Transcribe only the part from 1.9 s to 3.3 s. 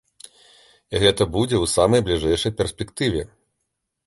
бліжэйшай перспектыве.